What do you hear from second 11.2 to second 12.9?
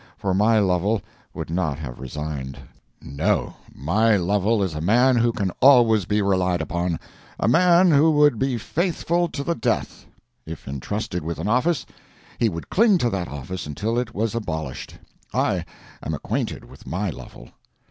with an office, he would